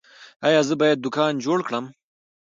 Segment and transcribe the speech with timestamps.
[0.47, 1.85] ایا زه باید دوکان جوړ کړم؟